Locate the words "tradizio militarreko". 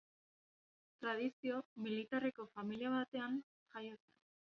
1.03-2.45